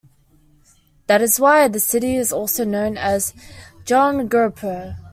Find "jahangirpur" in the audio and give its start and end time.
3.85-4.97